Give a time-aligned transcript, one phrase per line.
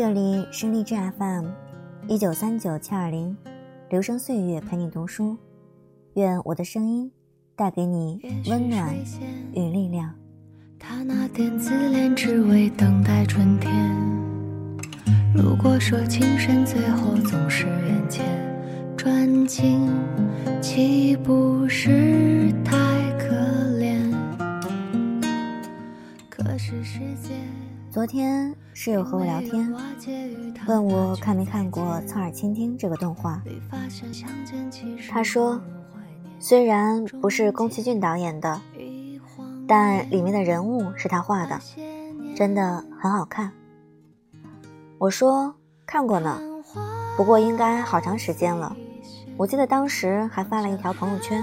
[0.00, 1.44] 这里是励志 FM，
[2.08, 3.36] 一九三九七二零，
[3.90, 5.36] 留声岁月陪你读书，
[6.14, 7.12] 愿我的声音
[7.54, 8.96] 带给你温暖
[9.52, 10.10] 与力量。
[10.78, 13.70] 他那点自恋只为等待春天。
[15.34, 18.24] 如果说情深最后总是缘浅，
[18.96, 19.86] 专情
[20.62, 22.74] 岂不是太
[23.18, 23.36] 可
[23.78, 24.10] 怜？
[26.30, 27.34] 可是世界。
[27.90, 29.74] 昨天室友和我聊天，
[30.68, 33.42] 问我看没看过《侧耳倾听》这个动画。
[35.10, 35.60] 他说，
[36.38, 38.60] 虽然不是宫崎骏导演的，
[39.66, 41.58] 但里面的人物是他画的，
[42.36, 43.50] 真的很好看。
[44.98, 45.52] 我说
[45.84, 46.40] 看过呢，
[47.16, 48.76] 不过应该好长时间了。
[49.36, 51.42] 我记得当时还发了一条朋友圈，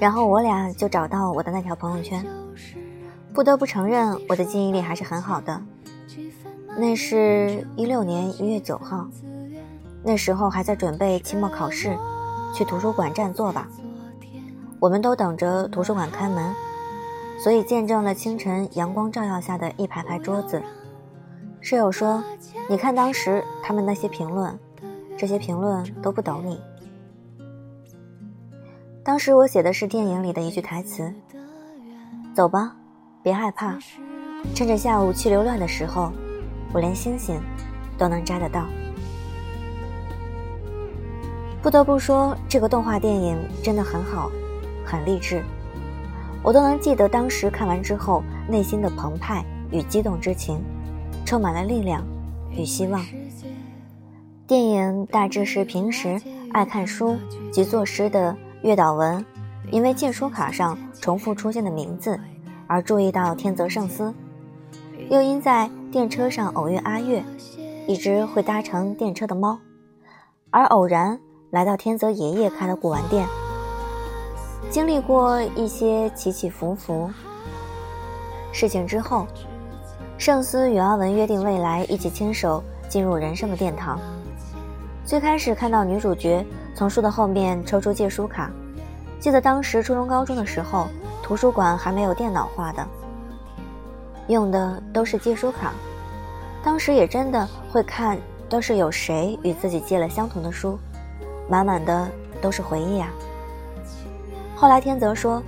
[0.00, 2.24] 然后我俩就找到我的那条朋友圈。
[3.32, 5.62] 不得不承认，我的记忆力还是很好的。
[6.76, 9.08] 那是一六年一月九号，
[10.02, 11.96] 那时候还在准备期末考试，
[12.54, 13.68] 去图书馆占座吧。
[14.80, 16.54] 我们都等着图书馆开门，
[17.42, 20.62] 所以见证了清晨阳光照耀下的一排排桌子。
[21.60, 22.22] 室友说
[22.70, 24.56] ：“你看当时他们那些评论，
[25.16, 26.60] 这些评论都不懂你。”
[29.02, 31.12] 当时我写的是电影里的一句台词
[32.34, 32.76] ：“走吧。”
[33.28, 33.76] 别害怕，
[34.54, 36.10] 趁着下午气流乱的时候，
[36.72, 37.38] 我连星星
[37.98, 38.64] 都能摘得到。
[41.60, 44.30] 不得不说，这个动画电影真的很好，
[44.82, 45.44] 很励志，
[46.42, 50.64] 我都能记得当时看完之后内心的澎湃与激动之情，
[51.26, 52.02] 充满了力量
[52.50, 53.04] 与希望。
[54.46, 56.18] 电影大致是平时
[56.54, 57.18] 爱看书
[57.52, 59.22] 及作诗的月岛文，
[59.70, 62.18] 因为借书卡上重复出现的名字。
[62.68, 64.12] 而注意到天泽圣司，
[65.08, 67.24] 又因在电车上偶遇阿月，
[67.86, 69.58] 一只会搭乘电车的猫，
[70.50, 71.18] 而偶然
[71.50, 73.26] 来到天泽爷爷开的古玩店。
[74.70, 77.10] 经历过一些起起伏伏
[78.52, 79.26] 事情之后，
[80.18, 83.98] 圣司与阿文约定未来一起牵手进入人生的殿堂。
[85.06, 88.50] 最开始看到女主角从书的后面抽出借书卡，
[89.18, 90.86] 记得当时初中高中的时候。
[91.28, 92.88] 图书馆还没有电脑化的，
[94.28, 95.74] 用的都是借书卡。
[96.64, 98.18] 当时也真的会看，
[98.48, 100.78] 都是有谁与自己借了相同的书，
[101.46, 102.08] 满满的
[102.40, 103.10] 都是回忆啊。
[104.56, 105.42] 后来天泽说，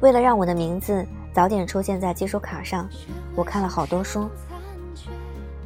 [0.00, 2.88] 为了让我的名字早点出现在借书卡上，
[3.36, 4.28] 我看了好多书。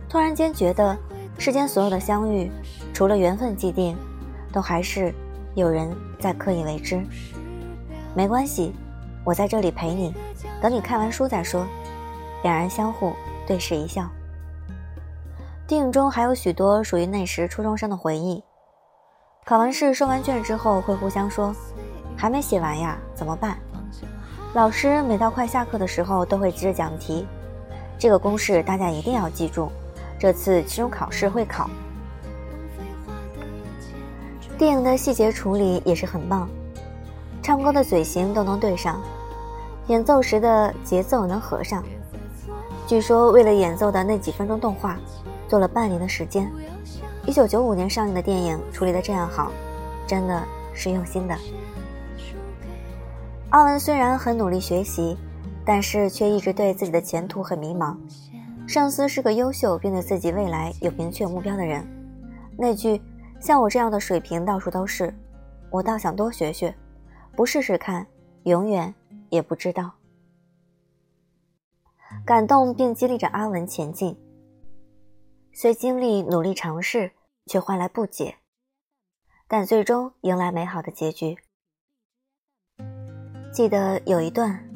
[0.06, 0.94] 突然间觉得，
[1.38, 2.52] 世间所有的相遇，
[2.92, 3.96] 除了缘分既定，
[4.52, 5.14] 都还是
[5.54, 5.90] 有人
[6.20, 7.02] 在刻意为之。
[8.14, 8.74] 没关系。
[9.26, 10.14] 我在这里陪你，
[10.62, 11.66] 等你看完书再说。
[12.44, 13.12] 两人相互
[13.44, 14.08] 对视一笑。
[15.66, 18.40] 电影中还有许多属于那时初中生的回忆。
[19.44, 21.52] 考完试收完卷之后，会互相说
[22.16, 23.58] ：“还没写完呀，怎么办？”
[24.54, 27.26] 老师每到快下课的时候，都会指着讲题
[27.98, 29.72] ：“这个公式大家一定要记住，
[30.20, 31.68] 这次期中考试会考。”
[34.56, 36.48] 电影的细节处理也是很棒，
[37.42, 39.02] 唱歌的嘴型都能对上。
[39.88, 41.82] 演奏时的节奏能合上。
[42.86, 44.96] 据说为了演奏的那几分钟动画，
[45.48, 46.50] 做了半年的时间。
[47.24, 49.50] 一九九五年上映的电影处理的这样好，
[50.06, 50.42] 真的
[50.72, 51.36] 是用心的。
[53.50, 55.16] 阿文虽然很努力学习，
[55.64, 57.96] 但是却一直对自己的前途很迷茫。
[58.66, 61.86] 上司是个优秀并对自己未来有明确目标的人。
[62.56, 63.00] 那句
[63.38, 65.14] “像我这样的水平到处都是”，
[65.70, 66.74] 我倒想多学学，
[67.36, 68.06] 不试试看，
[68.44, 68.92] 永远。
[69.30, 69.92] 也不知道，
[72.24, 74.16] 感动并激励着阿文前进。
[75.52, 77.12] 虽经历努力尝试，
[77.46, 78.36] 却换来不解，
[79.48, 81.36] 但最终迎来美好的结局。
[83.52, 84.68] 记得有一段，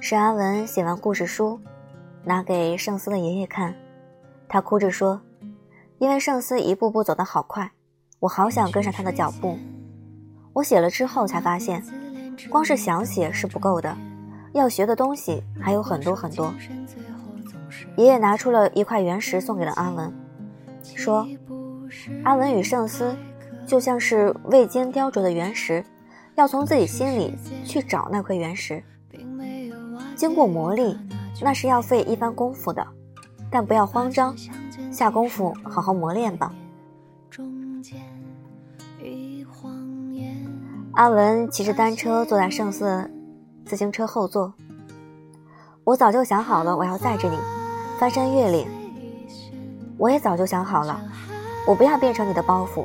[0.00, 1.60] 是阿文写完故事书，
[2.24, 3.74] 拿给圣思的爷爷看，
[4.48, 5.20] 他哭着说
[5.98, 7.70] ：“因为圣思一步步走得好快，
[8.18, 9.56] 我好想跟上他的脚步。”
[10.54, 12.03] 我写了之后才发现。
[12.50, 13.96] 光是想写是不够的，
[14.52, 16.52] 要学的东西还有很多很多。
[17.96, 20.12] 爷爷拿出了一块原石送给了阿文，
[20.82, 21.26] 说
[22.24, 23.16] ：“阿文与圣思
[23.66, 25.84] 就像是未经雕琢的原石，
[26.34, 28.82] 要从自己心里去找那块原石。
[30.16, 30.96] 经过磨砺，
[31.40, 32.86] 那是要费一番功夫的，
[33.50, 34.34] 但不要慌张，
[34.90, 36.52] 下功夫好好磨练吧。”
[40.96, 43.10] 阿文骑着单车坐在圣寺
[43.66, 44.54] 自行车后座。
[45.82, 47.36] 我早就想好了，我要载着你
[47.98, 48.68] 翻山越岭。
[49.98, 51.02] 我也早就想好了，
[51.66, 52.84] 我不要变成你的包袱，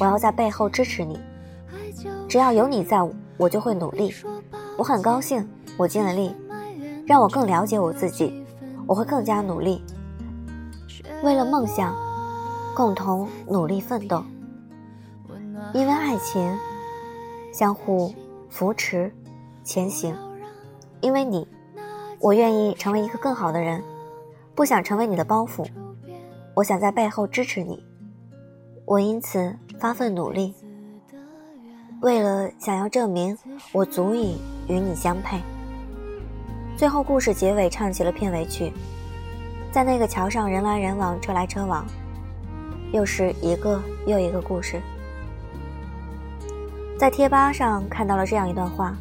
[0.00, 1.20] 我要在背后支持你。
[2.28, 2.98] 只要有你在，
[3.36, 4.12] 我就会努力。
[4.76, 6.34] 我很高兴，我尽了力，
[7.06, 8.44] 让我更了解我自己。
[8.88, 9.84] 我会更加努力，
[11.22, 11.94] 为了梦想，
[12.74, 14.24] 共同努力奋斗。
[15.72, 16.56] 因为爱情，
[17.56, 18.14] 相互
[18.50, 19.10] 扶持
[19.64, 20.14] 前行。
[21.00, 21.48] 因为你，
[22.20, 23.82] 我愿意成为一个更好的人，
[24.54, 25.66] 不想成为你的包袱。
[26.52, 27.82] 我想在背后支持你，
[28.84, 30.54] 我因此发奋努力，
[32.02, 33.34] 为了想要证明
[33.72, 34.36] 我足以
[34.68, 35.40] 与你相配。
[36.76, 38.70] 最后，故事结尾唱起了片尾曲，
[39.72, 41.86] 在那个桥上，人来人往，车来车往，
[42.92, 44.78] 又是一个又一个故事。
[46.98, 48.96] 在贴吧上看到了这样一段话：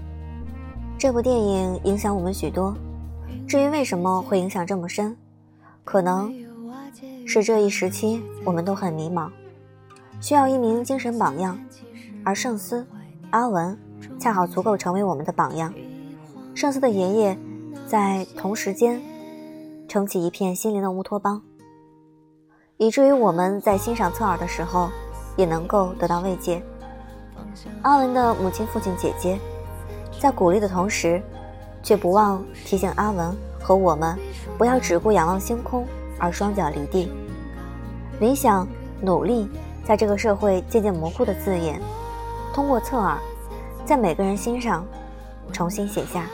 [0.97, 2.75] 这部电影影响我们许多，
[3.47, 5.15] 至于为什么会影响这么深，
[5.83, 6.33] 可能。
[7.27, 9.31] 是这一时期，我们都很迷茫，
[10.21, 11.57] 需要一名精神榜样，
[12.23, 12.85] 而圣斯、
[13.31, 13.75] 阿文
[14.19, 15.73] 恰好足够成为我们的榜样。
[16.53, 17.37] 圣斯的爷爷
[17.87, 19.01] 在同时间
[19.87, 21.41] 撑起一片心灵的乌托邦，
[22.77, 24.89] 以至于我们在欣赏侧耳的时候
[25.35, 26.61] 也能够得到慰藉。
[27.81, 29.39] 阿文的母亲、父亲、姐姐
[30.19, 31.21] 在鼓励的同时，
[31.83, 34.17] 却不忘提醒阿文和我们
[34.57, 35.85] 不要只顾仰望星空。
[36.17, 37.11] 而双脚离地，
[38.21, 38.65] 理想、
[39.01, 39.49] 努力，
[39.83, 41.77] 在这个社会渐渐模糊的字眼，
[42.53, 43.17] 通过侧耳，
[43.85, 44.85] 在每个人心上
[45.51, 46.25] 重新写下。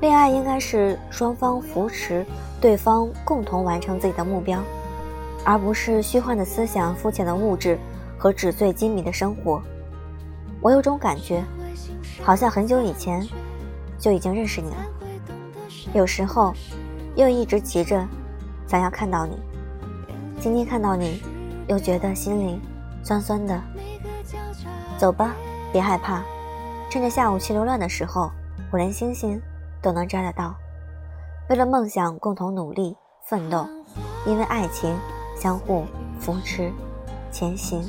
[0.00, 2.24] 恋爱应该是双方扶持
[2.60, 4.62] 对方，共同完成自己的目标，
[5.44, 7.76] 而不是虚幻的思想、肤浅的物质
[8.18, 9.62] 和纸醉金迷的生活。
[10.60, 11.44] 我有种感觉，
[12.22, 13.26] 好像很久以前
[13.98, 14.76] 就已经认识你了。
[15.94, 16.52] 有时候。
[17.16, 18.06] 又一直急着
[18.68, 19.36] 想要看到你，
[20.38, 21.20] 今天看到你，
[21.66, 22.60] 又觉得心里
[23.02, 23.60] 酸酸的。
[24.96, 25.34] 走吧，
[25.72, 26.22] 别害怕，
[26.88, 28.30] 趁着下午气流乱的时候，
[28.70, 29.42] 我连星星
[29.82, 30.54] 都能摘得到。
[31.50, 33.66] 为了梦想，共同努力奋斗；
[34.24, 34.96] 因为爱情，
[35.36, 35.86] 相互
[36.20, 36.70] 扶持
[37.32, 37.82] 前行。